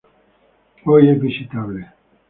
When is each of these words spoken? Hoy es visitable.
Hoy 0.83 1.11
es 1.11 1.21
visitable. 1.21 1.91